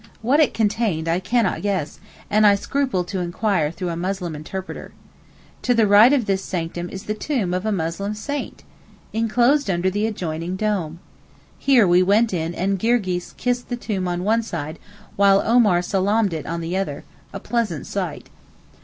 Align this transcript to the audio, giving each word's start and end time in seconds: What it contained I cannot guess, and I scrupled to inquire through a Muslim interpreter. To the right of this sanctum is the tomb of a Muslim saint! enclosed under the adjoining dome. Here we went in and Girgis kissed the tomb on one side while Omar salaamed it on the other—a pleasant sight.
What 0.23 0.39
it 0.39 0.55
contained 0.55 1.07
I 1.07 1.19
cannot 1.19 1.61
guess, 1.61 1.99
and 2.27 2.47
I 2.47 2.55
scrupled 2.55 3.07
to 3.09 3.19
inquire 3.19 3.69
through 3.69 3.89
a 3.89 3.95
Muslim 3.95 4.33
interpreter. 4.35 4.93
To 5.61 5.75
the 5.75 5.85
right 5.85 6.11
of 6.11 6.25
this 6.25 6.43
sanctum 6.43 6.89
is 6.89 7.03
the 7.03 7.13
tomb 7.13 7.53
of 7.53 7.67
a 7.67 7.71
Muslim 7.71 8.15
saint! 8.15 8.63
enclosed 9.13 9.69
under 9.69 9.91
the 9.91 10.07
adjoining 10.07 10.55
dome. 10.55 10.97
Here 11.59 11.87
we 11.87 12.01
went 12.01 12.33
in 12.33 12.55
and 12.55 12.79
Girgis 12.79 13.33
kissed 13.37 13.69
the 13.69 13.75
tomb 13.77 14.07
on 14.07 14.23
one 14.23 14.41
side 14.41 14.79
while 15.17 15.39
Omar 15.45 15.83
salaamed 15.83 16.33
it 16.33 16.47
on 16.47 16.61
the 16.61 16.75
other—a 16.75 17.39
pleasant 17.39 17.85
sight. 17.85 18.31